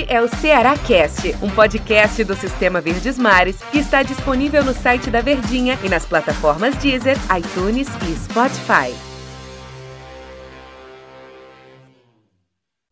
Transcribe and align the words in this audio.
Este 0.00 0.12
é 0.14 0.22
o 0.22 0.28
Ceará 0.28 0.78
Cast, 0.78 1.36
um 1.42 1.50
podcast 1.50 2.24
do 2.24 2.34
Sistema 2.34 2.80
Verdes 2.80 3.18
Mares 3.18 3.60
que 3.70 3.78
está 3.78 4.02
disponível 4.02 4.64
no 4.64 4.72
site 4.72 5.10
da 5.10 5.20
Verdinha 5.20 5.78
e 5.84 5.90
nas 5.90 6.06
plataformas 6.06 6.74
Deezer, 6.76 7.16
iTunes 7.36 7.86
e 8.08 8.16
Spotify. 8.16 8.94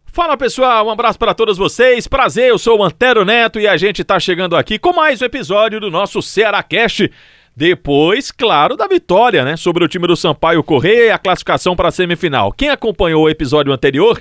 Fala 0.05 0.37
pessoal, 0.37 0.87
um 0.87 0.91
abraço 0.91 1.19
para 1.19 1.33
todos 1.33 1.57
vocês. 1.57 2.07
Prazer, 2.07 2.51
eu 2.51 2.59
sou 2.59 2.81
o 2.81 2.85
Antero 2.85 3.25
Neto 3.25 3.59
e 3.59 3.67
a 3.67 3.77
gente 3.79 4.03
está 4.03 4.21
chegando 4.21 4.55
aqui 4.55 4.79
com 4.79 4.93
mais 4.93 5.23
um 5.23 5.25
episódio 5.25 5.81
do 5.81 5.91
nosso 5.91 6.21
Ceará 6.21 6.63
Cast. 6.63 7.11
Depois, 7.57 8.31
claro, 8.31 8.77
da 8.77 8.87
vitória, 8.87 9.45
né, 9.45 9.57
sobre 9.57 9.83
o 9.83 9.89
time 9.89 10.07
do 10.07 10.17
Sampaio 10.17 10.63
Correia 10.63 11.07
e 11.07 11.11
a 11.11 11.19
classificação 11.19 11.75
para 11.75 11.89
a 11.89 11.93
semifinal. 11.93 12.53
Quem 12.53 12.69
acompanhou 12.69 13.25
o 13.25 13.31
episódio 13.31 13.73
anterior 13.73 14.21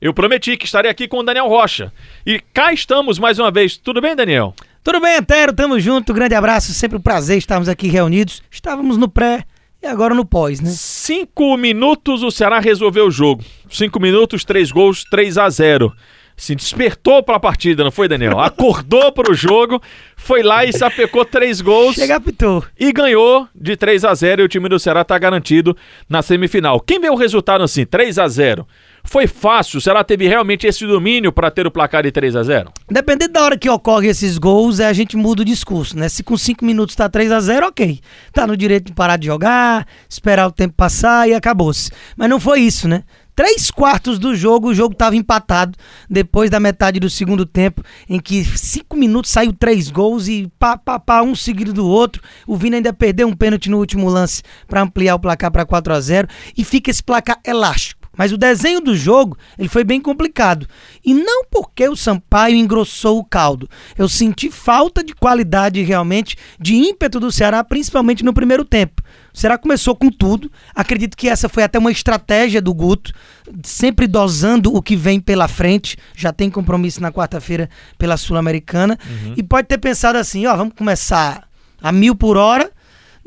eu 0.00 0.14
prometi 0.14 0.56
que 0.56 0.64
estaria 0.64 0.90
aqui 0.90 1.08
com 1.08 1.18
o 1.18 1.22
Daniel 1.22 1.48
Rocha. 1.48 1.92
E 2.24 2.40
cá 2.52 2.72
estamos 2.72 3.18
mais 3.18 3.38
uma 3.38 3.50
vez. 3.50 3.76
Tudo 3.76 4.00
bem, 4.00 4.14
Daniel? 4.14 4.54
Tudo 4.84 5.00
bem, 5.00 5.16
Antero? 5.16 5.52
Tamo 5.52 5.78
junto. 5.80 6.14
Grande 6.14 6.34
abraço. 6.34 6.72
Sempre 6.72 6.98
um 6.98 7.00
prazer 7.00 7.38
estarmos 7.38 7.68
aqui 7.68 7.88
reunidos. 7.88 8.42
Estávamos 8.50 8.96
no 8.96 9.08
pré 9.08 9.44
e 9.82 9.86
agora 9.86 10.14
no 10.14 10.24
pós, 10.24 10.60
né? 10.60 10.70
Cinco 10.70 11.56
minutos 11.56 12.22
o 12.22 12.30
Ceará 12.30 12.58
resolveu 12.58 13.06
o 13.06 13.10
jogo. 13.10 13.44
Cinco 13.70 14.00
minutos, 14.00 14.44
três 14.44 14.70
gols, 14.70 15.04
3 15.04 15.38
a 15.38 15.50
0 15.50 15.92
se 16.38 16.54
despertou 16.54 17.20
para 17.20 17.34
a 17.36 17.40
partida, 17.40 17.82
não 17.82 17.90
foi, 17.90 18.06
Daniel? 18.06 18.38
Acordou 18.40 19.12
para 19.12 19.30
o 19.30 19.34
jogo, 19.34 19.82
foi 20.16 20.42
lá 20.42 20.64
e 20.64 20.72
sapecou 20.72 21.24
três 21.24 21.60
gols. 21.60 21.96
Chega, 21.96 22.16
apitou. 22.16 22.64
E 22.78 22.92
ganhou 22.92 23.48
de 23.52 23.76
3 23.76 24.04
a 24.04 24.14
0 24.14 24.42
e 24.42 24.44
o 24.44 24.48
time 24.48 24.68
do 24.68 24.78
Ceará 24.78 25.02
está 25.02 25.18
garantido 25.18 25.76
na 26.08 26.22
semifinal. 26.22 26.80
Quem 26.80 27.00
vê 27.00 27.10
o 27.10 27.16
resultado 27.16 27.64
assim, 27.64 27.84
3 27.84 28.18
a 28.20 28.28
0 28.28 28.66
foi 29.08 29.26
fácil? 29.26 29.80
Será 29.80 30.04
que 30.04 30.08
teve 30.08 30.28
realmente 30.28 30.66
esse 30.66 30.86
domínio 30.86 31.32
para 31.32 31.50
ter 31.50 31.66
o 31.66 31.70
placar 31.70 32.02
de 32.02 32.12
3 32.12 32.36
a 32.36 32.42
0 32.42 32.72
Dependendo 32.90 33.32
da 33.32 33.42
hora 33.42 33.58
que 33.58 33.68
ocorre 33.68 34.08
esses 34.08 34.36
gols, 34.36 34.80
é, 34.80 34.86
a 34.86 34.92
gente 34.92 35.16
muda 35.16 35.42
o 35.42 35.44
discurso, 35.44 35.96
né? 35.96 36.08
Se 36.08 36.22
com 36.22 36.36
5 36.36 36.64
minutos 36.64 36.94
tá 36.94 37.08
3 37.08 37.32
a 37.32 37.40
0 37.40 37.66
ok. 37.68 38.00
Tá 38.32 38.46
no 38.46 38.56
direito 38.56 38.86
de 38.86 38.92
parar 38.92 39.16
de 39.16 39.26
jogar, 39.26 39.86
esperar 40.08 40.46
o 40.46 40.52
tempo 40.52 40.74
passar 40.76 41.28
e 41.28 41.34
acabou-se. 41.34 41.90
Mas 42.16 42.28
não 42.28 42.38
foi 42.38 42.60
isso, 42.60 42.86
né? 42.86 43.02
Três 43.34 43.70
quartos 43.70 44.18
do 44.18 44.34
jogo, 44.34 44.68
o 44.68 44.74
jogo 44.74 44.92
estava 44.92 45.16
empatado. 45.16 45.78
Depois 46.10 46.50
da 46.50 46.58
metade 46.58 46.98
do 47.00 47.08
segundo 47.08 47.46
tempo, 47.46 47.82
em 48.08 48.18
que 48.18 48.44
cinco 48.44 48.96
minutos 48.96 49.30
saiu 49.30 49.52
três 49.52 49.90
gols 49.90 50.28
e 50.28 50.50
pá, 50.58 50.76
pá, 50.76 50.98
pá, 50.98 51.22
um 51.22 51.34
seguido 51.34 51.72
do 51.72 51.86
outro. 51.86 52.20
O 52.46 52.56
Vina 52.56 52.76
ainda 52.76 52.92
perdeu 52.92 53.26
um 53.28 53.34
pênalti 53.34 53.70
no 53.70 53.78
último 53.78 54.08
lance 54.08 54.42
para 54.66 54.82
ampliar 54.82 55.14
o 55.14 55.20
placar 55.20 55.52
para 55.52 55.64
4 55.64 55.94
a 55.94 56.00
0 56.00 56.28
E 56.56 56.64
fica 56.64 56.90
esse 56.90 57.02
placar 57.02 57.38
elástico. 57.46 57.97
Mas 58.18 58.32
o 58.32 58.36
desenho 58.36 58.80
do 58.80 58.96
jogo, 58.96 59.38
ele 59.56 59.68
foi 59.68 59.84
bem 59.84 60.00
complicado. 60.00 60.66
E 61.04 61.14
não 61.14 61.44
porque 61.44 61.88
o 61.88 61.94
Sampaio 61.94 62.56
engrossou 62.56 63.20
o 63.20 63.24
caldo. 63.24 63.70
Eu 63.96 64.08
senti 64.08 64.50
falta 64.50 65.04
de 65.04 65.14
qualidade 65.14 65.80
realmente, 65.82 66.36
de 66.58 66.74
ímpeto 66.74 67.20
do 67.20 67.30
Ceará, 67.30 67.62
principalmente 67.62 68.24
no 68.24 68.34
primeiro 68.34 68.64
tempo. 68.64 69.00
O 69.32 69.38
Ceará 69.38 69.56
começou 69.56 69.94
com 69.94 70.10
tudo. 70.10 70.50
Acredito 70.74 71.16
que 71.16 71.28
essa 71.28 71.48
foi 71.48 71.62
até 71.62 71.78
uma 71.78 71.92
estratégia 71.92 72.60
do 72.60 72.74
Guto, 72.74 73.12
sempre 73.62 74.08
dosando 74.08 74.74
o 74.74 74.82
que 74.82 74.96
vem 74.96 75.20
pela 75.20 75.46
frente. 75.46 75.96
Já 76.16 76.32
tem 76.32 76.50
compromisso 76.50 77.00
na 77.00 77.12
quarta-feira 77.12 77.70
pela 77.96 78.16
Sul-Americana. 78.16 78.98
Uhum. 79.08 79.34
E 79.36 79.42
pode 79.44 79.68
ter 79.68 79.78
pensado 79.78 80.18
assim: 80.18 80.44
ó, 80.46 80.56
vamos 80.56 80.74
começar 80.74 81.48
a 81.80 81.92
mil 81.92 82.16
por 82.16 82.36
hora, 82.36 82.72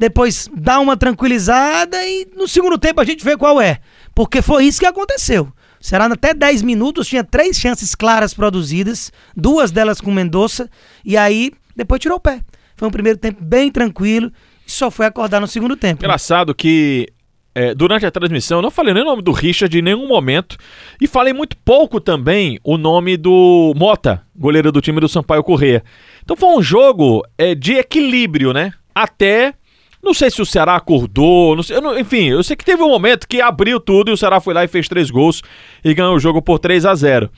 depois 0.02 0.50
dar 0.52 0.80
uma 0.80 0.98
tranquilizada 0.98 1.96
e 2.04 2.28
no 2.36 2.48
segundo 2.48 2.76
tempo 2.76 3.00
a 3.00 3.04
gente 3.04 3.24
vê 3.24 3.38
qual 3.38 3.62
é. 3.62 3.78
Porque 4.16 4.42
foi 4.42 4.66
isso 4.66 4.80
que 4.80 4.86
aconteceu. 4.88 5.44
O 5.80 5.86
Ceará, 5.86 6.06
até 6.06 6.34
10 6.34 6.64
minutos, 6.64 7.06
tinha 7.06 7.24
três 7.24 7.56
chances 7.56 7.94
claras 7.94 8.34
produzidas, 8.34 9.12
duas 9.38 9.70
delas 9.70 10.02
com 10.02 10.12
Mendonça, 10.12 10.68
e 11.06 11.16
aí 11.16 11.52
depois 11.76 12.02
tirou 12.02 12.18
o 12.18 12.20
pé. 12.20 12.42
Foi 12.76 12.88
um 12.88 12.92
primeiro 12.92 13.20
tempo 13.20 13.44
bem 13.44 13.72
tranquilo 13.72 14.32
e 14.68 14.72
só 14.72 14.90
foi 14.90 15.06
acordar 15.06 15.40
no 15.40 15.48
segundo 15.48 15.78
tempo. 15.78 16.04
Engraçado 16.04 16.56
que 16.56 17.06
é, 17.54 17.76
durante 17.76 18.04
a 18.04 18.10
transmissão 18.10 18.58
eu 18.58 18.64
não 18.64 18.72
falei 18.72 18.96
nem 18.96 19.04
o 19.04 19.06
nome 19.06 19.22
do 19.22 19.32
Richard 19.32 19.78
em 19.78 19.84
nenhum 19.84 20.08
momento 20.08 20.58
e 21.00 21.06
falei 21.06 21.32
muito 21.32 21.56
pouco 21.58 22.02
também 22.02 22.60
o 22.64 22.76
nome 22.76 23.18
do 23.18 23.72
Mota, 23.78 24.24
goleiro 24.36 24.72
do 24.72 24.82
time 24.82 25.00
do 25.00 25.08
Sampaio 25.08 25.44
Corrêa. 25.44 25.84
Então 26.24 26.36
foi 26.36 26.50
um 26.58 26.62
jogo 26.64 27.24
é, 27.38 27.54
de 27.54 27.74
equilíbrio, 27.74 28.52
né? 28.52 28.74
Até 28.96 29.54
não 30.04 30.14
sei 30.14 30.32
se 30.32 30.42
o 30.42 30.46
Ceará 30.46 30.76
acordou, 30.76 31.56
não 31.56 31.64
sei, 31.64 31.78
eu 31.78 31.82
não, 31.82 31.98
enfim, 31.98 32.30
eu 32.30 32.44
sei 32.44 32.56
que 32.56 32.66
teve 32.66 32.82
um 32.82 32.90
momento 32.90 33.28
que 33.28 33.40
abriu 33.40 33.80
tudo 33.80 34.10
e 34.10 34.14
o 34.14 34.18
Ceará 34.18 34.40
foi 34.40 34.54
lá 34.54 34.64
e 34.64 34.68
fez 34.68 34.88
três 34.88 35.12
gols 35.12 35.42
e 35.84 35.94
ganhou 35.94 36.16
o 36.16 36.20
jogo 36.20 36.42
por 36.42 36.58
3 36.60 36.86
a 36.86 36.96
0 36.96 37.30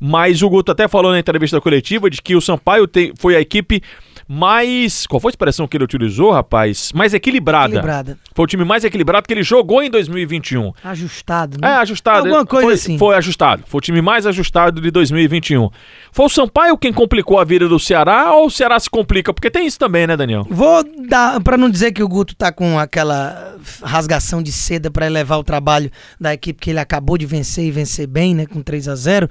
Mas 0.00 0.42
o 0.42 0.48
Guto 0.48 0.72
até 0.72 0.88
falou 0.88 1.12
na 1.12 1.18
entrevista 1.18 1.60
coletiva 1.60 2.10
de 2.10 2.20
que 2.20 2.34
o 2.34 2.40
Sampaio 2.40 2.86
tem, 2.88 3.12
foi 3.18 3.36
a 3.36 3.40
equipe 3.40 3.82
mais. 4.30 5.08
Qual 5.08 5.18
foi 5.18 5.30
a 5.30 5.32
expressão 5.32 5.66
que 5.66 5.76
ele 5.76 5.82
utilizou, 5.82 6.30
rapaz? 6.30 6.92
Mais 6.94 7.12
equilibrada. 7.12 7.74
Equilibrada. 7.74 8.18
Foi 8.32 8.44
o 8.44 8.46
time 8.46 8.64
mais 8.64 8.84
equilibrado 8.84 9.26
que 9.26 9.34
ele 9.34 9.42
jogou 9.42 9.82
em 9.82 9.90
2021. 9.90 10.72
Ajustado, 10.84 11.58
né? 11.60 11.68
É, 11.68 11.74
ajustado. 11.74 12.28
Alguma 12.28 12.46
coisa 12.46 12.64
foi, 12.64 12.74
assim. 12.74 12.96
Foi 12.96 13.16
ajustado. 13.16 13.64
Foi 13.66 13.78
o 13.78 13.80
time 13.80 14.00
mais 14.00 14.26
ajustado 14.26 14.80
de 14.80 14.88
2021. 14.92 15.68
Foi 16.12 16.26
o 16.26 16.28
Sampaio 16.28 16.78
quem 16.78 16.92
complicou 16.92 17.40
a 17.40 17.44
vida 17.44 17.68
do 17.68 17.80
Ceará 17.80 18.32
ou 18.32 18.46
o 18.46 18.50
Ceará 18.50 18.78
se 18.78 18.88
complica? 18.88 19.34
Porque 19.34 19.50
tem 19.50 19.66
isso 19.66 19.78
também, 19.80 20.06
né, 20.06 20.16
Daniel? 20.16 20.46
Vou 20.48 20.84
dar, 21.08 21.40
para 21.40 21.56
não 21.56 21.68
dizer 21.68 21.90
que 21.90 22.02
o 22.02 22.08
Guto 22.08 22.36
tá 22.36 22.52
com 22.52 22.78
aquela 22.78 23.56
rasgação 23.82 24.40
de 24.40 24.52
seda 24.52 24.92
para 24.92 25.06
elevar 25.06 25.40
o 25.40 25.44
trabalho 25.44 25.90
da 26.20 26.32
equipe 26.32 26.60
que 26.60 26.70
ele 26.70 26.78
acabou 26.78 27.18
de 27.18 27.26
vencer 27.26 27.64
e 27.64 27.70
vencer 27.72 28.06
bem, 28.06 28.34
né, 28.34 28.46
com 28.46 28.62
3 28.62 28.86
a 28.86 28.94
0 28.94 29.28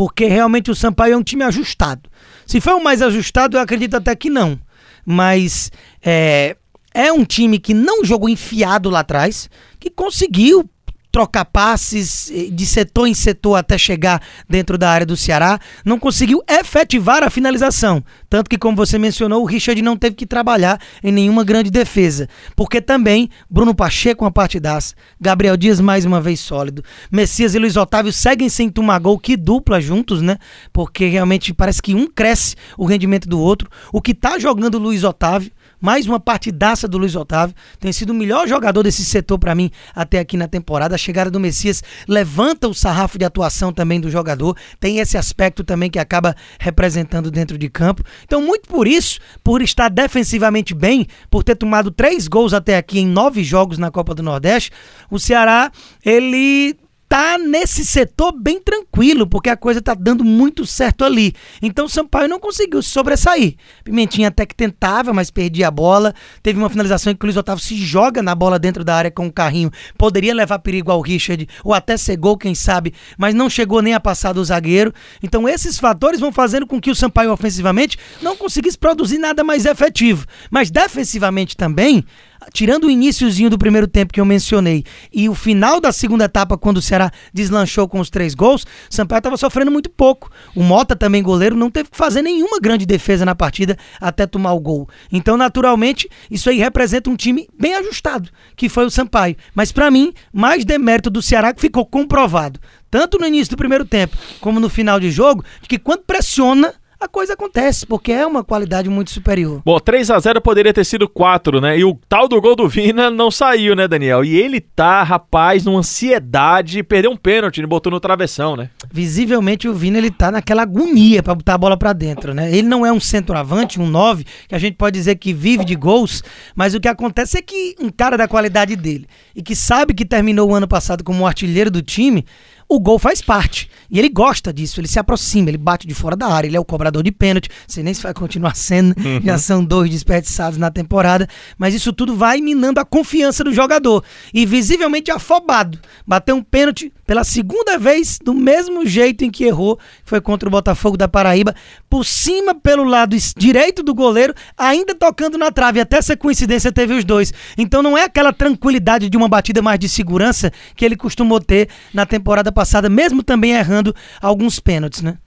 porque 0.00 0.24
realmente 0.24 0.70
o 0.70 0.74
Sampaio 0.74 1.12
é 1.12 1.16
um 1.18 1.22
time 1.22 1.42
ajustado. 1.44 2.08
Se 2.46 2.58
foi 2.58 2.72
o 2.72 2.82
mais 2.82 3.02
ajustado, 3.02 3.58
eu 3.58 3.60
acredito 3.60 3.96
até 3.96 4.16
que 4.16 4.30
não. 4.30 4.58
Mas 5.04 5.70
é, 6.02 6.56
é 6.94 7.12
um 7.12 7.22
time 7.22 7.58
que 7.58 7.74
não 7.74 8.02
jogou 8.02 8.26
enfiado 8.26 8.88
lá 8.88 9.00
atrás, 9.00 9.50
que 9.78 9.90
conseguiu 9.90 10.66
trocar 11.10 11.44
passes 11.44 12.30
eh, 12.30 12.48
de 12.50 12.66
setor 12.66 13.06
em 13.06 13.14
setor 13.14 13.56
até 13.56 13.76
chegar 13.76 14.22
dentro 14.48 14.78
da 14.78 14.90
área 14.90 15.06
do 15.06 15.16
Ceará, 15.16 15.58
não 15.84 15.98
conseguiu 15.98 16.42
efetivar 16.48 17.22
a 17.22 17.30
finalização. 17.30 18.02
Tanto 18.28 18.48
que, 18.48 18.58
como 18.58 18.76
você 18.76 18.98
mencionou, 18.98 19.42
o 19.42 19.46
Richard 19.46 19.80
não 19.82 19.96
teve 19.96 20.14
que 20.14 20.26
trabalhar 20.26 20.80
em 21.02 21.12
nenhuma 21.12 21.44
grande 21.44 21.70
defesa. 21.70 22.28
Porque 22.54 22.80
também 22.80 23.28
Bruno 23.48 23.74
Pacheco 23.74 24.24
uma 24.24 24.30
partidaça, 24.30 24.94
Gabriel 25.20 25.56
Dias 25.56 25.80
mais 25.80 26.04
uma 26.04 26.20
vez 26.20 26.40
sólido, 26.40 26.84
Messias 27.10 27.54
e 27.54 27.58
Luiz 27.58 27.76
Otávio 27.76 28.12
seguem 28.12 28.48
sem 28.48 28.68
tomar 28.68 28.98
gol, 29.00 29.18
que 29.18 29.36
dupla 29.36 29.80
juntos, 29.80 30.22
né? 30.22 30.38
Porque 30.72 31.06
realmente 31.06 31.52
parece 31.52 31.82
que 31.82 31.94
um 31.94 32.06
cresce 32.06 32.54
o 32.78 32.84
rendimento 32.84 33.28
do 33.28 33.40
outro. 33.40 33.68
O 33.92 34.00
que 34.00 34.14
tá 34.14 34.38
jogando 34.38 34.78
Luiz 34.78 35.04
Otávio 35.04 35.50
mais 35.80 36.06
uma 36.06 36.20
partidaça 36.20 36.86
do 36.86 36.98
Luiz 36.98 37.16
Otávio. 37.16 37.54
Tem 37.78 37.92
sido 37.92 38.10
o 38.10 38.14
melhor 38.14 38.46
jogador 38.46 38.82
desse 38.82 39.04
setor 39.04 39.38
para 39.38 39.54
mim 39.54 39.70
até 39.94 40.18
aqui 40.18 40.36
na 40.36 40.46
temporada. 40.46 40.94
A 40.94 40.98
chegada 40.98 41.30
do 41.30 41.40
Messias 41.40 41.82
levanta 42.06 42.68
o 42.68 42.74
sarrafo 42.74 43.18
de 43.18 43.24
atuação 43.24 43.72
também 43.72 44.00
do 44.00 44.10
jogador. 44.10 44.56
Tem 44.78 44.98
esse 44.98 45.16
aspecto 45.16 45.64
também 45.64 45.90
que 45.90 45.98
acaba 45.98 46.36
representando 46.58 47.30
dentro 47.30 47.56
de 47.56 47.68
campo. 47.68 48.04
Então, 48.24 48.42
muito 48.42 48.68
por 48.68 48.86
isso, 48.86 49.18
por 49.42 49.62
estar 49.62 49.88
defensivamente 49.88 50.74
bem, 50.74 51.06
por 51.30 51.42
ter 51.42 51.54
tomado 51.54 51.90
três 51.90 52.28
gols 52.28 52.52
até 52.52 52.76
aqui 52.76 53.00
em 53.00 53.06
nove 53.06 53.42
jogos 53.42 53.78
na 53.78 53.90
Copa 53.90 54.14
do 54.14 54.22
Nordeste, 54.22 54.70
o 55.10 55.18
Ceará, 55.18 55.72
ele 56.04 56.76
tá 57.10 57.36
nesse 57.36 57.84
setor 57.84 58.30
bem 58.30 58.62
tranquilo, 58.62 59.26
porque 59.26 59.50
a 59.50 59.56
coisa 59.56 59.82
tá 59.82 59.94
dando 59.94 60.24
muito 60.24 60.64
certo 60.64 61.04
ali. 61.04 61.34
Então 61.60 61.86
o 61.86 61.88
Sampaio 61.88 62.28
não 62.28 62.38
conseguiu 62.38 62.80
se 62.80 62.90
sobressair. 62.90 63.56
Pimentinha 63.82 64.28
até 64.28 64.46
que 64.46 64.54
tentava, 64.54 65.12
mas 65.12 65.28
perdia 65.28 65.66
a 65.66 65.70
bola. 65.72 66.14
Teve 66.40 66.60
uma 66.60 66.70
finalização 66.70 67.12
em 67.12 67.16
que 67.16 67.24
o 67.24 67.26
Luiz 67.26 67.36
Otávio 67.36 67.64
se 67.64 67.74
joga 67.74 68.22
na 68.22 68.32
bola 68.32 68.60
dentro 68.60 68.84
da 68.84 68.94
área 68.94 69.10
com 69.10 69.26
o 69.26 69.32
carrinho. 69.32 69.72
Poderia 69.98 70.32
levar 70.32 70.60
perigo 70.60 70.92
ao 70.92 71.00
Richard, 71.00 71.48
ou 71.64 71.74
até 71.74 71.96
ser 71.96 72.16
gol, 72.16 72.38
quem 72.38 72.54
sabe, 72.54 72.94
mas 73.18 73.34
não 73.34 73.50
chegou 73.50 73.82
nem 73.82 73.92
a 73.92 73.98
passar 73.98 74.32
do 74.32 74.44
zagueiro. 74.44 74.94
Então 75.20 75.48
esses 75.48 75.80
fatores 75.80 76.20
vão 76.20 76.30
fazendo 76.30 76.64
com 76.64 76.80
que 76.80 76.92
o 76.92 76.94
Sampaio 76.94 77.32
ofensivamente 77.32 77.98
não 78.22 78.36
conseguisse 78.36 78.78
produzir 78.78 79.18
nada 79.18 79.42
mais 79.42 79.66
efetivo. 79.66 80.26
Mas 80.48 80.70
defensivamente 80.70 81.56
também, 81.56 82.04
tirando 82.52 82.84
o 82.84 82.90
iníciozinho 82.90 83.50
do 83.50 83.58
primeiro 83.58 83.86
tempo 83.86 84.12
que 84.12 84.20
eu 84.20 84.24
mencionei 84.24 84.84
e 85.12 85.28
o 85.28 85.34
final 85.34 85.80
da 85.80 85.92
segunda 85.92 86.24
etapa, 86.24 86.58
quando 86.58 86.78
o 86.78 86.82
Ceará 86.82 87.10
deslanchou 87.32 87.88
com 87.88 88.00
os 88.00 88.10
três 88.10 88.34
gols, 88.34 88.66
Sampaio 88.88 89.18
estava 89.18 89.36
sofrendo 89.36 89.70
muito 89.70 89.90
pouco. 89.90 90.30
O 90.54 90.62
Mota, 90.62 90.96
também 90.96 91.22
goleiro, 91.22 91.56
não 91.56 91.70
teve 91.70 91.90
que 91.90 91.96
fazer 91.96 92.22
nenhuma 92.22 92.58
grande 92.60 92.84
defesa 92.86 93.24
na 93.24 93.34
partida 93.34 93.76
até 94.00 94.26
tomar 94.26 94.52
o 94.52 94.60
gol. 94.60 94.88
Então, 95.10 95.36
naturalmente, 95.36 96.08
isso 96.30 96.50
aí 96.50 96.58
representa 96.58 97.10
um 97.10 97.16
time 97.16 97.48
bem 97.58 97.74
ajustado, 97.74 98.30
que 98.56 98.68
foi 98.68 98.84
o 98.84 98.90
Sampaio. 98.90 99.36
Mas, 99.54 99.72
para 99.72 99.90
mim, 99.90 100.12
mais 100.32 100.64
demérito 100.64 101.10
do 101.10 101.22
Ceará 101.22 101.52
que 101.52 101.60
ficou 101.60 101.86
comprovado, 101.86 102.60
tanto 102.90 103.18
no 103.18 103.26
início 103.26 103.50
do 103.50 103.56
primeiro 103.56 103.84
tempo 103.84 104.16
como 104.40 104.58
no 104.58 104.68
final 104.68 104.98
de 104.98 105.10
jogo, 105.10 105.44
de 105.62 105.68
que 105.68 105.78
quando 105.78 106.02
pressiona 106.02 106.74
a 107.00 107.08
coisa 107.08 107.32
acontece, 107.32 107.86
porque 107.86 108.12
é 108.12 108.26
uma 108.26 108.44
qualidade 108.44 108.90
muito 108.90 109.10
superior. 109.10 109.62
Bom, 109.64 109.80
3 109.80 110.10
a 110.10 110.18
0 110.18 110.40
poderia 110.42 110.72
ter 110.72 110.84
sido 110.84 111.08
4, 111.08 111.58
né? 111.58 111.78
E 111.78 111.84
o 111.84 111.98
tal 112.08 112.28
do 112.28 112.38
gol 112.40 112.54
do 112.54 112.68
Vina 112.68 113.10
não 113.10 113.30
saiu, 113.30 113.74
né, 113.74 113.88
Daniel? 113.88 114.22
E 114.22 114.36
ele 114.36 114.60
tá, 114.60 115.02
rapaz, 115.02 115.64
numa 115.64 115.78
ansiedade, 115.78 116.82
perdeu 116.82 117.10
um 117.10 117.16
pênalti, 117.16 117.58
ele 117.58 117.66
botou 117.66 117.90
no 117.90 117.98
travessão, 117.98 118.54
né? 118.54 118.68
Visivelmente 118.92 119.66
o 119.66 119.72
Vina 119.72 119.96
ele 119.96 120.10
tá 120.10 120.30
naquela 120.30 120.62
agonia 120.62 121.22
para 121.22 121.34
botar 121.34 121.54
a 121.54 121.58
bola 121.58 121.76
para 121.76 121.94
dentro, 121.94 122.34
né? 122.34 122.54
Ele 122.54 122.68
não 122.68 122.84
é 122.84 122.92
um 122.92 123.00
centroavante, 123.00 123.80
um 123.80 123.88
9, 123.88 124.26
que 124.46 124.54
a 124.54 124.58
gente 124.58 124.76
pode 124.76 124.98
dizer 124.98 125.16
que 125.16 125.32
vive 125.32 125.64
de 125.64 125.74
gols, 125.74 126.22
mas 126.54 126.74
o 126.74 126.80
que 126.80 126.88
acontece 126.88 127.38
é 127.38 127.42
que 127.42 127.74
um 127.80 127.88
cara 127.88 128.18
da 128.18 128.28
qualidade 128.28 128.76
dele 128.76 129.06
e 129.34 129.42
que 129.42 129.56
sabe 129.56 129.94
que 129.94 130.04
terminou 130.04 130.50
o 130.50 130.54
ano 130.54 130.68
passado 130.68 131.02
como 131.02 131.22
um 131.22 131.26
artilheiro 131.26 131.70
do 131.70 131.80
time, 131.80 132.26
o 132.70 132.78
gol 132.78 133.00
faz 133.00 133.20
parte. 133.20 133.68
E 133.90 133.98
ele 133.98 134.08
gosta 134.08 134.52
disso, 134.52 134.80
ele 134.80 134.86
se 134.86 134.98
aproxima, 134.98 135.50
ele 135.50 135.58
bate 135.58 135.88
de 135.88 135.94
fora 135.94 136.14
da 136.14 136.28
área, 136.28 136.46
ele 136.46 136.56
é 136.56 136.60
o 136.60 136.64
cobrador 136.64 137.02
de 137.02 137.10
pênalti. 137.10 137.50
Sei 137.66 137.82
nem 137.82 137.92
se 137.92 138.00
vai 138.00 138.14
continuar 138.14 138.54
sendo, 138.54 138.94
uhum. 138.96 139.20
já 139.24 139.36
são 139.36 139.64
dois 139.64 139.90
desperdiçados 139.90 140.56
na 140.56 140.70
temporada, 140.70 141.28
mas 141.58 141.74
isso 141.74 141.92
tudo 141.92 142.14
vai 142.14 142.40
minando 142.40 142.78
a 142.78 142.84
confiança 142.84 143.42
do 143.42 143.52
jogador. 143.52 144.04
E 144.32 144.46
visivelmente 144.46 145.10
afobado. 145.10 145.80
Bateu 146.06 146.36
um 146.36 146.42
pênalti 146.42 146.92
pela 147.04 147.24
segunda 147.24 147.76
vez, 147.76 148.20
do 148.24 148.32
mesmo 148.32 148.86
jeito 148.86 149.24
em 149.24 149.30
que 149.32 149.42
errou, 149.42 149.76
foi 150.04 150.20
contra 150.20 150.48
o 150.48 150.52
Botafogo 150.52 150.96
da 150.96 151.08
Paraíba, 151.08 151.56
por 151.90 152.04
cima 152.04 152.54
pelo 152.54 152.84
lado 152.84 153.16
direito 153.36 153.82
do 153.82 153.92
goleiro, 153.92 154.32
ainda 154.56 154.94
tocando 154.94 155.36
na 155.36 155.50
trave. 155.50 155.80
Até 155.80 155.96
essa 155.98 156.16
coincidência 156.16 156.70
teve 156.70 156.94
os 156.94 157.04
dois. 157.04 157.34
Então 157.58 157.82
não 157.82 157.98
é 157.98 158.04
aquela 158.04 158.32
tranquilidade 158.32 159.10
de 159.10 159.16
uma 159.16 159.28
batida 159.28 159.60
mais 159.60 159.80
de 159.80 159.88
segurança 159.88 160.52
que 160.76 160.84
ele 160.84 160.96
costumou 160.96 161.40
ter 161.40 161.68
na 161.92 162.06
temporada 162.06 162.52
passada, 162.52 162.88
mesmo 162.88 163.24
também 163.24 163.50
errando 163.50 163.94
alguns 164.22 164.60
pênaltis, 164.60 165.02
né? 165.02 165.18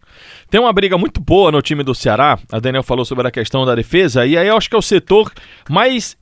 Tem 0.50 0.62
uma 0.62 0.71
briga 0.71 0.98
muito 0.98 1.19
boa 1.19 1.51
no 1.51 1.62
time 1.62 1.83
do 1.83 1.94
Ceará. 1.94 2.39
A 2.51 2.60
Daniel 2.60 2.83
falou 2.83 3.04
sobre 3.04 3.27
a 3.27 3.31
questão 3.31 3.66
da 3.66 3.75
defesa, 3.75 4.25
e 4.25 4.38
aí 4.38 4.48
eu 4.48 4.56
acho 4.56 4.69
que 4.69 4.75
é 4.75 4.80
o 4.80 4.81
setor 4.81 5.31
mais 5.69 6.16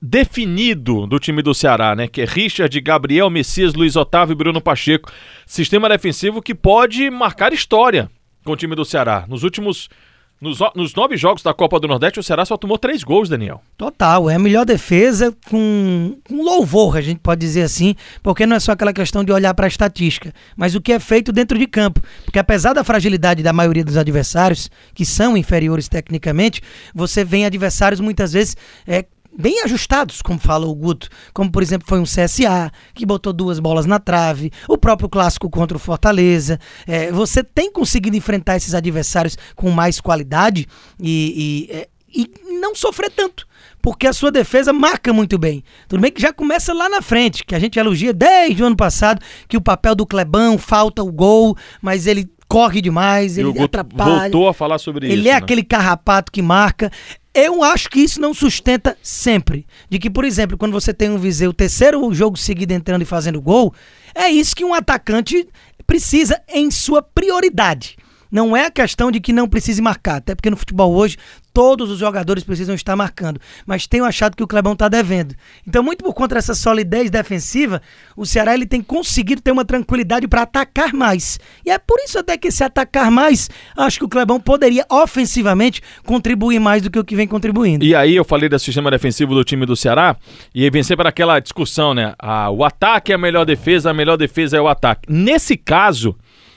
definido 0.00 1.06
do 1.06 1.18
time 1.18 1.42
do 1.42 1.54
Ceará, 1.54 1.94
né? 1.94 2.08
Que 2.08 2.22
é 2.22 2.24
Richard, 2.24 2.80
Gabriel, 2.80 3.30
Messias, 3.30 3.74
Luiz 3.74 3.94
Otávio 3.94 4.32
e 4.32 4.36
Bruno 4.36 4.60
Pacheco. 4.60 5.10
Sistema 5.46 5.88
defensivo 5.88 6.42
que 6.42 6.54
pode 6.54 7.10
marcar 7.10 7.52
história 7.52 8.10
com 8.46 8.52
o 8.52 8.56
time 8.56 8.74
do 8.74 8.84
Ceará. 8.84 9.26
Nos 9.28 9.42
últimos. 9.42 9.90
Nos, 10.38 10.58
nos, 10.74 10.94
nove 10.94 11.16
jogos 11.16 11.42
da 11.42 11.54
Copa 11.54 11.80
do 11.80 11.88
Nordeste, 11.88 12.20
o 12.20 12.22
Ceará 12.22 12.44
só 12.44 12.58
tomou 12.58 12.76
três 12.76 13.02
gols, 13.02 13.26
Daniel. 13.26 13.62
Total, 13.74 14.28
é 14.28 14.34
a 14.34 14.38
melhor 14.38 14.66
defesa 14.66 15.34
com, 15.48 16.18
com 16.28 16.42
louvor, 16.42 16.98
a 16.98 17.00
gente 17.00 17.20
pode 17.20 17.40
dizer 17.40 17.62
assim, 17.62 17.94
porque 18.22 18.44
não 18.44 18.54
é 18.54 18.60
só 18.60 18.72
aquela 18.72 18.92
questão 18.92 19.24
de 19.24 19.32
olhar 19.32 19.54
para 19.54 19.64
a 19.64 19.68
estatística, 19.68 20.34
mas 20.54 20.74
o 20.74 20.80
que 20.82 20.92
é 20.92 21.00
feito 21.00 21.32
dentro 21.32 21.58
de 21.58 21.66
campo. 21.66 22.02
Porque 22.22 22.38
apesar 22.38 22.74
da 22.74 22.84
fragilidade 22.84 23.42
da 23.42 23.50
maioria 23.50 23.82
dos 23.82 23.96
adversários, 23.96 24.70
que 24.94 25.06
são 25.06 25.38
inferiores 25.38 25.88
tecnicamente, 25.88 26.60
você 26.94 27.24
vê 27.24 27.46
adversários 27.46 27.98
muitas 27.98 28.34
vezes 28.34 28.58
é, 28.86 29.06
bem 29.38 29.62
ajustados, 29.62 30.22
como 30.22 30.38
fala 30.38 30.66
o 30.66 30.74
Guto, 30.74 31.08
como 31.32 31.50
por 31.50 31.62
exemplo 31.62 31.86
foi 31.88 31.98
um 31.98 32.04
CSA, 32.04 32.70
que 32.94 33.06
botou 33.06 33.32
duas 33.32 33.58
bolas 33.58 33.86
na 33.86 33.98
trave, 33.98 34.52
o 34.68 34.78
próprio 34.78 35.08
clássico 35.08 35.50
contra 35.50 35.76
o 35.76 35.80
Fortaleza. 35.80 36.58
É, 36.86 37.12
você 37.12 37.42
tem 37.42 37.70
conseguido 37.70 38.16
enfrentar 38.16 38.56
esses 38.56 38.74
adversários 38.74 39.36
com 39.54 39.70
mais 39.70 40.00
qualidade 40.00 40.66
e, 41.00 41.68
e, 41.70 41.74
é, 41.74 41.88
e 42.08 42.30
não 42.60 42.74
sofrer 42.74 43.10
tanto 43.10 43.46
porque 43.86 44.08
a 44.08 44.12
sua 44.12 44.32
defesa 44.32 44.72
marca 44.72 45.12
muito 45.12 45.38
bem. 45.38 45.62
Tudo 45.86 46.00
bem 46.00 46.10
que 46.10 46.20
já 46.20 46.32
começa 46.32 46.74
lá 46.74 46.88
na 46.88 47.00
frente, 47.00 47.44
que 47.44 47.54
a 47.54 47.58
gente 47.60 47.78
elogia 47.78 48.12
desde 48.12 48.60
o 48.60 48.66
ano 48.66 48.76
passado, 48.76 49.22
que 49.46 49.56
o 49.56 49.60
papel 49.60 49.94
do 49.94 50.04
Clebão 50.04 50.58
falta 50.58 51.04
o 51.04 51.12
gol, 51.12 51.56
mas 51.80 52.08
ele 52.08 52.28
corre 52.48 52.80
demais, 52.80 53.36
e 53.36 53.40
ele 53.40 53.58
atrapalha. 53.60 54.22
Voltou 54.22 54.48
a 54.48 54.54
falar 54.54 54.78
sobre 54.78 55.06
ele 55.06 55.14
isso. 55.14 55.22
Ele 55.22 55.28
é 55.28 55.32
né? 55.32 55.38
aquele 55.38 55.62
carrapato 55.62 56.30
que 56.30 56.42
marca. 56.42 56.90
Eu 57.34 57.62
acho 57.62 57.90
que 57.90 58.00
isso 58.00 58.20
não 58.20 58.32
sustenta 58.32 58.96
sempre. 59.02 59.66
De 59.90 59.98
que, 59.98 60.08
por 60.08 60.24
exemplo, 60.24 60.56
quando 60.56 60.72
você 60.72 60.94
tem 60.94 61.10
um 61.10 61.18
Viseu, 61.18 61.52
terceiro 61.52 62.12
jogo 62.14 62.36
seguido 62.36 62.72
entrando 62.72 63.02
e 63.02 63.06
fazendo 63.06 63.40
gol, 63.40 63.74
é 64.14 64.28
isso 64.30 64.56
que 64.56 64.64
um 64.64 64.72
atacante 64.72 65.46
precisa 65.86 66.40
em 66.48 66.70
sua 66.70 67.02
prioridade. 67.02 67.96
Não 68.30 68.56
é 68.56 68.66
a 68.66 68.70
questão 68.70 69.10
de 69.10 69.20
que 69.20 69.32
não 69.32 69.48
precise 69.48 69.80
marcar, 69.80 70.16
até 70.16 70.34
porque 70.34 70.50
no 70.50 70.56
futebol 70.56 70.94
hoje 70.94 71.16
todos 71.56 71.90
os 71.90 71.98
jogadores 71.98 72.44
precisam 72.44 72.74
estar 72.74 72.94
marcando, 72.94 73.40
mas 73.64 73.86
tenho 73.86 74.04
achado 74.04 74.36
que 74.36 74.42
o 74.42 74.46
Clebão 74.46 74.74
está 74.74 74.90
devendo. 74.90 75.34
Então, 75.66 75.82
muito 75.82 76.04
por 76.04 76.12
conta 76.12 76.34
dessa 76.34 76.54
solidez 76.54 77.08
defensiva, 77.08 77.80
o 78.14 78.26
Ceará 78.26 78.52
ele 78.52 78.66
tem 78.66 78.82
conseguido 78.82 79.40
ter 79.40 79.52
uma 79.52 79.64
tranquilidade 79.64 80.28
para 80.28 80.42
atacar 80.42 80.92
mais. 80.92 81.40
E 81.64 81.70
é 81.70 81.78
por 81.78 81.98
isso 82.00 82.18
até 82.18 82.36
que 82.36 82.50
se 82.50 82.62
atacar 82.62 83.10
mais, 83.10 83.48
acho 83.74 84.00
que 84.00 84.04
o 84.04 84.08
Clebão 84.08 84.38
poderia 84.38 84.84
ofensivamente 84.90 85.80
contribuir 86.04 86.60
mais 86.60 86.82
do 86.82 86.90
que 86.90 86.98
o 86.98 87.04
que 87.04 87.16
vem 87.16 87.26
contribuindo. 87.26 87.82
E 87.82 87.94
aí 87.94 88.14
eu 88.14 88.24
falei 88.24 88.50
do 88.50 88.58
sistema 88.58 88.90
defensivo 88.90 89.34
do 89.34 89.42
time 89.42 89.64
do 89.64 89.74
Ceará 89.74 90.14
e 90.54 90.68
vem 90.68 90.82
sempre 90.82 91.08
aquela 91.08 91.40
discussão, 91.40 91.94
né? 91.94 92.14
Ah, 92.18 92.50
o 92.50 92.64
ataque 92.64 93.12
é 93.12 93.14
a 93.14 93.18
melhor 93.18 93.46
defesa, 93.46 93.92
a 93.92 93.94
melhor 93.94 94.18
defesa 94.18 94.58
é 94.58 94.60
o 94.60 94.68
ataque. 94.68 95.10
Nesse 95.10 95.56
caso, 95.56 96.14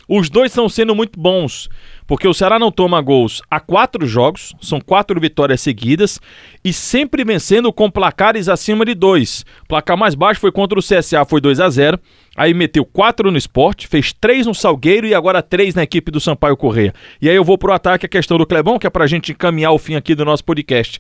os 0.10 0.30
dois 0.30 0.52
estão 0.52 0.68
sendo 0.68 0.96
muito 0.96 1.18
bons, 1.18 1.70
porque 2.10 2.28
o 2.28 2.34
Ceará 2.34 2.58
não 2.58 2.72
toma 2.72 3.00
gols 3.02 3.40
há 3.52 3.60
quatro 3.60 4.08
jogos, 4.08 4.56
são 4.60 4.82
quatro 4.82 5.22
vitórias 5.22 5.62
seguidas, 5.62 6.20
e 6.66 6.74
sempre 6.74 7.24
vencendo 7.24 7.72
com 7.72 7.88
placares 7.88 8.50
acima 8.50 8.84
de 8.84 8.96
dois. 8.96 9.46
O 9.64 9.68
placar 9.68 9.96
mais 9.96 10.16
baixo 10.16 10.42
foi 10.42 10.52
contra 10.52 10.80
o 10.80 10.82
CSA, 10.82 11.24
foi 11.24 11.40
2 11.40 11.60
a 11.60 11.70
0 11.70 12.00
Aí 12.36 12.52
meteu 12.52 12.84
quatro 12.84 13.30
no 13.30 13.38
esporte, 13.38 13.88
fez 13.88 14.12
três 14.12 14.48
no 14.48 14.56
Salgueiro 14.56 15.06
e 15.06 15.14
agora 15.14 15.44
três 15.44 15.76
na 15.76 15.84
equipe 15.84 16.10
do 16.10 16.20
Sampaio 16.20 16.58
Correia. 16.58 16.96
E 17.22 17.30
aí 17.30 17.36
eu 17.36 17.44
vou 17.44 17.60
pro 17.60 17.74
ataque 17.74 18.08
a 18.08 18.10
questão 18.10 18.40
do 18.40 18.46
Clebão, 18.48 18.80
que 18.80 18.88
é 18.88 18.90
pra 18.90 19.06
gente 19.06 19.34
encaminhar 19.34 19.72
o 19.72 19.78
fim 19.78 19.94
aqui 19.94 20.16
do 20.16 20.26
nosso 20.26 20.44
podcast. 20.44 20.98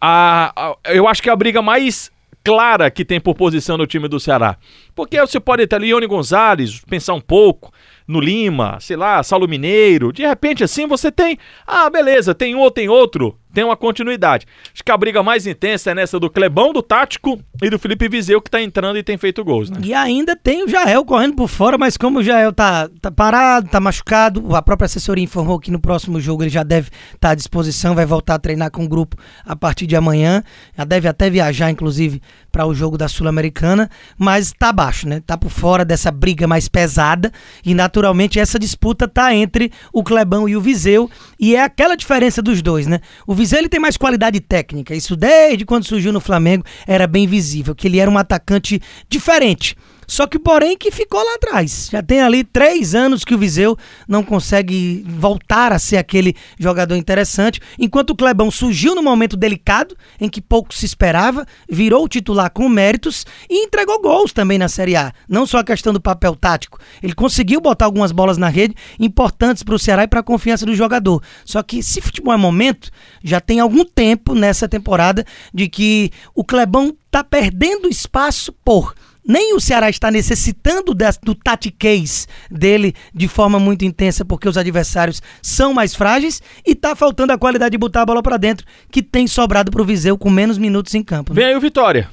A, 0.00 0.52
a, 0.56 0.76
eu 0.92 1.06
acho 1.06 1.22
que 1.22 1.30
a 1.30 1.36
briga 1.36 1.62
mais 1.62 2.10
clara 2.42 2.90
que 2.90 3.04
tem 3.04 3.20
por 3.20 3.34
posição 3.34 3.76
no 3.76 3.86
time 3.86 4.08
do 4.08 4.18
Ceará. 4.18 4.56
Porque 4.94 5.20
você 5.20 5.38
pode 5.38 5.66
ter 5.66 5.76
ali 5.76 5.90
Ione 5.90 6.06
Gonzalez, 6.06 6.80
pensar 6.88 7.14
um 7.14 7.20
pouco 7.20 7.70
no 8.08 8.18
Lima, 8.18 8.78
sei 8.80 8.96
lá, 8.96 9.22
Saulo 9.22 9.46
Mineiro. 9.46 10.12
De 10.12 10.26
repente, 10.26 10.64
assim, 10.64 10.86
você 10.86 11.12
tem. 11.12 11.38
Ah, 11.66 11.90
beleza, 11.90 12.34
tem 12.34 12.54
um 12.54 12.60
ou 12.60 12.70
tem 12.70 12.88
outro 12.88 13.38
tem 13.52 13.64
uma 13.64 13.76
continuidade. 13.76 14.46
Acho 14.72 14.84
que 14.84 14.92
a 14.92 14.96
briga 14.96 15.22
mais 15.22 15.46
intensa 15.46 15.90
é 15.90 15.94
nessa 15.94 16.18
do 16.18 16.30
Clebão, 16.30 16.72
do 16.72 16.82
Tático 16.82 17.40
e 17.62 17.70
do 17.70 17.78
Felipe 17.78 18.08
Vizeu, 18.08 18.40
que 18.40 18.50
tá 18.50 18.60
entrando 18.62 18.98
e 18.98 19.02
tem 19.02 19.16
feito 19.16 19.44
gols, 19.44 19.70
né? 19.70 19.78
E 19.82 19.94
ainda 19.94 20.36
tem 20.36 20.64
o 20.64 20.68
Jael 20.68 21.04
correndo 21.04 21.34
por 21.34 21.48
fora, 21.48 21.78
mas 21.78 21.96
como 21.96 22.18
o 22.18 22.22
Jael 22.22 22.52
tá, 22.52 22.88
tá 23.00 23.10
parado, 23.10 23.68
tá 23.68 23.80
machucado, 23.80 24.54
a 24.54 24.62
própria 24.62 24.86
assessoria 24.86 25.24
informou 25.24 25.58
que 25.58 25.70
no 25.70 25.80
próximo 25.80 26.20
jogo 26.20 26.42
ele 26.42 26.50
já 26.50 26.62
deve 26.62 26.88
estar 26.88 27.18
tá 27.18 27.30
à 27.30 27.34
disposição, 27.34 27.94
vai 27.94 28.06
voltar 28.06 28.34
a 28.34 28.38
treinar 28.38 28.70
com 28.70 28.84
o 28.84 28.88
grupo 28.88 29.16
a 29.44 29.56
partir 29.56 29.86
de 29.86 29.96
amanhã. 29.96 30.42
Já 30.76 30.84
deve 30.84 31.08
até 31.08 31.30
viajar, 31.30 31.70
inclusive, 31.70 32.20
para 32.52 32.66
o 32.66 32.74
jogo 32.74 32.98
da 32.98 33.08
Sul-Americana, 33.08 33.90
mas 34.16 34.52
tá 34.52 34.68
abaixo, 34.68 35.08
né? 35.08 35.22
Tá 35.26 35.36
por 35.36 35.50
fora 35.50 35.84
dessa 35.84 36.10
briga 36.10 36.46
mais 36.46 36.68
pesada 36.68 37.32
e 37.64 37.74
naturalmente 37.74 38.38
essa 38.38 38.58
disputa 38.58 39.06
tá 39.08 39.34
entre 39.34 39.72
o 39.92 40.02
Clebão 40.02 40.48
e 40.48 40.56
o 40.56 40.60
Viseu 40.60 41.10
e 41.38 41.54
é 41.54 41.62
aquela 41.62 41.96
diferença 41.96 42.42
dos 42.42 42.62
dois, 42.62 42.86
né? 42.86 43.00
O 43.26 43.34
Viseu 43.38 43.60
ele 43.60 43.68
tem 43.68 43.78
mais 43.78 43.96
qualidade 43.96 44.40
técnica. 44.40 44.96
Isso 44.96 45.14
desde 45.14 45.64
quando 45.64 45.84
surgiu 45.84 46.12
no 46.12 46.20
Flamengo 46.20 46.64
era 46.88 47.06
bem 47.06 47.24
visível, 47.24 47.72
que 47.72 47.86
ele 47.86 48.00
era 48.00 48.10
um 48.10 48.18
atacante 48.18 48.82
diferente. 49.08 49.76
Só 50.08 50.26
que, 50.26 50.38
porém, 50.38 50.74
que 50.74 50.90
ficou 50.90 51.22
lá 51.22 51.34
atrás. 51.34 51.90
Já 51.92 52.02
tem 52.02 52.22
ali 52.22 52.42
três 52.42 52.94
anos 52.94 53.24
que 53.24 53.34
o 53.34 53.38
Viseu 53.38 53.76
não 54.08 54.24
consegue 54.24 55.04
voltar 55.06 55.70
a 55.70 55.78
ser 55.78 55.98
aquele 55.98 56.34
jogador 56.58 56.96
interessante. 56.96 57.60
Enquanto 57.78 58.10
o 58.10 58.16
Clebão 58.16 58.50
surgiu 58.50 58.94
no 58.94 59.02
momento 59.02 59.36
delicado, 59.36 59.94
em 60.18 60.26
que 60.26 60.40
pouco 60.40 60.72
se 60.72 60.86
esperava, 60.86 61.44
virou 61.70 62.08
titular 62.08 62.50
com 62.50 62.70
méritos 62.70 63.26
e 63.50 63.66
entregou 63.66 64.00
gols 64.00 64.32
também 64.32 64.56
na 64.56 64.66
Série 64.66 64.96
A. 64.96 65.12
Não 65.28 65.46
só 65.46 65.58
a 65.58 65.64
questão 65.64 65.92
do 65.92 66.00
papel 66.00 66.34
tático. 66.34 66.80
Ele 67.02 67.12
conseguiu 67.12 67.60
botar 67.60 67.84
algumas 67.84 68.10
bolas 68.10 68.38
na 68.38 68.48
rede 68.48 68.74
importantes 68.98 69.62
para 69.62 69.74
o 69.74 69.78
Ceará 69.78 70.04
e 70.04 70.08
para 70.08 70.20
a 70.20 70.24
confiança 70.24 70.64
do 70.64 70.74
jogador. 70.74 71.22
Só 71.44 71.62
que, 71.62 71.82
se 71.82 72.00
futebol 72.00 72.32
é 72.32 72.38
momento, 72.38 72.90
já 73.22 73.42
tem 73.42 73.60
algum 73.60 73.84
tempo 73.84 74.34
nessa 74.34 74.66
temporada 74.66 75.22
de 75.52 75.68
que 75.68 76.10
o 76.34 76.42
Clebão 76.42 76.96
está 77.06 77.22
perdendo 77.22 77.88
espaço 77.88 78.52
por 78.64 78.94
nem 79.28 79.54
o 79.54 79.60
Ceará 79.60 79.90
está 79.90 80.10
necessitando 80.10 80.94
do 81.22 81.34
tatiquez 81.34 82.26
dele 82.50 82.94
de 83.14 83.28
forma 83.28 83.60
muito 83.60 83.84
intensa, 83.84 84.24
porque 84.24 84.48
os 84.48 84.56
adversários 84.56 85.20
são 85.42 85.74
mais 85.74 85.94
frágeis, 85.94 86.40
e 86.66 86.72
está 86.72 86.96
faltando 86.96 87.32
a 87.34 87.38
qualidade 87.38 87.72
de 87.72 87.78
botar 87.78 88.02
a 88.02 88.06
bola 88.06 88.22
para 88.22 88.38
dentro, 88.38 88.66
que 88.90 89.02
tem 89.02 89.26
sobrado 89.26 89.70
para 89.70 89.82
o 89.82 89.84
Viseu 89.84 90.16
com 90.16 90.30
menos 90.30 90.56
minutos 90.56 90.94
em 90.94 91.02
campo. 91.02 91.34
Né? 91.34 91.42
Vem 91.42 91.50
aí 91.50 91.56
o 91.56 91.60
Vitória. 91.60 92.08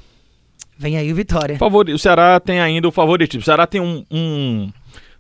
Vem 0.78 0.98
aí 0.98 1.10
o 1.12 1.16
Vitória. 1.16 1.58
Favor... 1.58 1.90
O 1.90 1.98
Ceará 1.98 2.38
tem 2.38 2.60
ainda 2.60 2.86
o 2.86 2.92
favoritismo. 2.92 3.42
O 3.42 3.46
Ceará 3.46 3.66
tem 3.66 3.80
um, 3.80 4.04
um... 4.12 4.70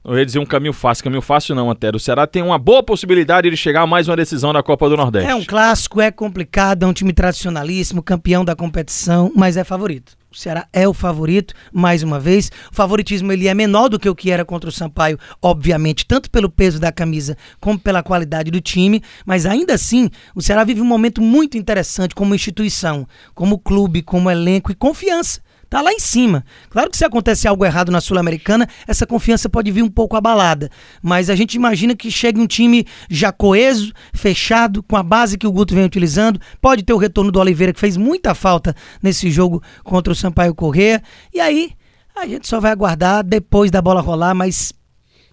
Eu 0.03 0.17
ia 0.17 0.25
dizer 0.25 0.39
um 0.39 0.45
caminho 0.45 0.73
fácil, 0.73 1.03
caminho 1.03 1.21
fácil 1.21 1.55
não, 1.55 1.71
até. 1.71 1.89
O 1.89 1.99
Ceará 1.99 2.27
tem 2.27 2.43
uma 2.43 2.59
boa 2.59 2.83
possibilidade 2.83 3.49
de 3.49 3.55
chegar 3.55 3.83
a 3.83 3.87
mais 3.87 4.09
uma 4.09 4.17
decisão 4.17 4.51
na 4.51 4.61
Copa 4.61 4.89
do 4.89 4.97
Nordeste. 4.97 5.31
É 5.31 5.33
um 5.33 5.45
clássico, 5.45 6.01
é 6.01 6.11
complicado, 6.11 6.83
é 6.83 6.85
um 6.85 6.93
time 6.93 7.13
tradicionalíssimo, 7.13 8.03
campeão 8.03 8.43
da 8.43 8.53
competição, 8.53 9.31
mas 9.33 9.55
é 9.55 9.63
favorito. 9.63 10.17
O 10.35 10.37
Ceará 10.37 10.67
é 10.73 10.85
o 10.85 10.93
favorito, 10.93 11.53
mais 11.71 12.03
uma 12.03 12.19
vez. 12.19 12.51
O 12.69 12.75
favoritismo 12.75 13.31
ele 13.31 13.47
é 13.47 13.53
menor 13.53 13.87
do 13.87 13.97
que 13.97 14.09
o 14.09 14.13
que 14.13 14.29
era 14.29 14.43
contra 14.43 14.69
o 14.69 14.73
Sampaio, 14.73 15.17
obviamente, 15.41 16.05
tanto 16.05 16.29
pelo 16.29 16.49
peso 16.49 16.77
da 16.77 16.91
camisa 16.91 17.37
como 17.61 17.79
pela 17.79 18.03
qualidade 18.03 18.51
do 18.51 18.59
time, 18.59 19.01
mas 19.25 19.45
ainda 19.45 19.73
assim, 19.73 20.09
o 20.35 20.41
Ceará 20.41 20.65
vive 20.65 20.81
um 20.81 20.85
momento 20.85 21.21
muito 21.21 21.57
interessante 21.57 22.13
como 22.13 22.35
instituição, 22.35 23.07
como 23.33 23.57
clube, 23.57 24.01
como 24.01 24.29
elenco 24.29 24.73
e 24.73 24.75
confiança. 24.75 25.44
Tá 25.69 25.81
lá 25.81 25.91
em 25.91 25.99
cima. 25.99 26.45
Claro 26.69 26.89
que 26.89 26.97
se 26.97 27.05
acontece 27.05 27.47
algo 27.47 27.65
errado 27.65 27.91
na 27.91 27.99
Sul-Americana, 27.99 28.67
essa 28.87 29.05
confiança 29.05 29.49
pode 29.49 29.71
vir 29.71 29.81
um 29.81 29.89
pouco 29.89 30.15
abalada. 30.15 30.69
Mas 31.01 31.29
a 31.29 31.35
gente 31.35 31.55
imagina 31.55 31.95
que 31.95 32.11
chegue 32.11 32.39
um 32.39 32.47
time 32.47 32.85
já 33.09 33.31
coeso, 33.31 33.91
fechado, 34.13 34.83
com 34.83 34.95
a 34.95 35.03
base 35.03 35.37
que 35.37 35.47
o 35.47 35.51
Guto 35.51 35.73
vem 35.73 35.83
utilizando. 35.83 36.39
Pode 36.61 36.83
ter 36.83 36.93
o 36.93 36.97
retorno 36.97 37.31
do 37.31 37.39
Oliveira, 37.39 37.73
que 37.73 37.79
fez 37.79 37.97
muita 37.97 38.33
falta 38.35 38.75
nesse 39.01 39.29
jogo 39.29 39.61
contra 39.83 40.13
o 40.13 40.15
Sampaio 40.15 40.53
Corrêa. 40.55 41.01
E 41.33 41.39
aí, 41.39 41.71
a 42.15 42.25
gente 42.25 42.47
só 42.47 42.59
vai 42.59 42.71
aguardar 42.71 43.23
depois 43.23 43.69
da 43.69 43.81
bola 43.81 44.01
rolar, 44.01 44.33
mas 44.33 44.71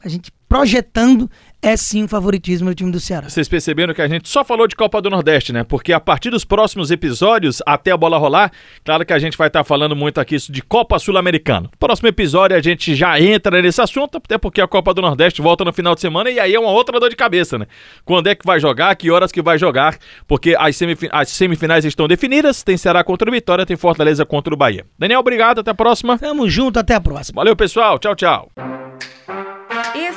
a 0.04 0.08
gente 0.08 0.32
projetando 0.48 1.30
é 1.62 1.76
sim 1.76 2.02
o 2.02 2.08
favoritismo 2.08 2.68
do 2.68 2.74
time 2.74 2.90
do 2.90 2.98
Ceará. 2.98 3.30
Vocês 3.30 3.48
perceberam 3.48 3.94
que 3.94 4.02
a 4.02 4.08
gente 4.08 4.28
só 4.28 4.44
falou 4.44 4.66
de 4.66 4.74
Copa 4.74 5.00
do 5.00 5.08
Nordeste, 5.08 5.52
né? 5.52 5.62
Porque 5.62 5.92
a 5.92 6.00
partir 6.00 6.28
dos 6.28 6.44
próximos 6.44 6.90
episódios, 6.90 7.62
até 7.64 7.92
a 7.92 7.96
bola 7.96 8.18
rolar, 8.18 8.50
claro 8.84 9.06
que 9.06 9.12
a 9.12 9.18
gente 9.18 9.38
vai 9.38 9.46
estar 9.46 9.60
tá 9.60 9.64
falando 9.64 9.94
muito 9.94 10.20
aqui 10.20 10.36
de 10.36 10.60
Copa 10.60 10.98
Sul-Americana. 10.98 11.70
Próximo 11.78 12.08
episódio 12.08 12.56
a 12.56 12.60
gente 12.60 12.96
já 12.96 13.20
entra 13.20 13.62
nesse 13.62 13.80
assunto, 13.80 14.18
até 14.18 14.36
porque 14.36 14.60
a 14.60 14.66
Copa 14.66 14.92
do 14.92 15.00
Nordeste 15.00 15.40
volta 15.40 15.64
no 15.64 15.72
final 15.72 15.94
de 15.94 16.00
semana 16.00 16.30
e 16.30 16.40
aí 16.40 16.52
é 16.52 16.58
uma 16.58 16.70
outra 16.70 16.98
dor 16.98 17.08
de 17.08 17.16
cabeça, 17.16 17.56
né? 17.56 17.66
Quando 18.04 18.26
é 18.26 18.34
que 18.34 18.44
vai 18.44 18.58
jogar, 18.58 18.96
que 18.96 19.10
horas 19.10 19.30
que 19.30 19.40
vai 19.40 19.56
jogar, 19.56 19.96
porque 20.26 20.56
as, 20.58 20.76
semif 20.76 21.08
as 21.12 21.28
semifinais 21.28 21.84
estão 21.84 22.08
definidas, 22.08 22.64
tem 22.64 22.76
Ceará 22.76 23.04
contra 23.04 23.28
o 23.28 23.32
Vitória, 23.32 23.64
tem 23.64 23.76
Fortaleza 23.76 24.26
contra 24.26 24.52
o 24.52 24.56
Bahia. 24.56 24.84
Daniel, 24.98 25.20
obrigado, 25.20 25.60
até 25.60 25.70
a 25.70 25.74
próxima. 25.74 26.18
Tamo 26.18 26.50
junto, 26.50 26.80
até 26.80 26.94
a 26.94 27.00
próxima. 27.00 27.36
Valeu, 27.36 27.54
pessoal. 27.54 27.98
Tchau, 27.98 28.16
tchau. 28.16 28.81